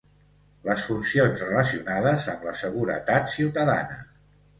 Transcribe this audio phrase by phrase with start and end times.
[0.67, 4.01] Les funcions relacionades amb la seguretat ciutadana.